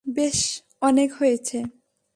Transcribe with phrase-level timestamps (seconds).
[0.07, 0.39] বেশ,
[0.81, 1.57] অনেক হয়েছে।